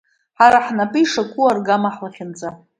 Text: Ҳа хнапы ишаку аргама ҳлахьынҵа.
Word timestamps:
Ҳа 0.37 0.59
хнапы 0.65 0.99
ишаку 1.01 1.43
аргама 1.51 1.89
ҳлахьынҵа. 1.95 2.49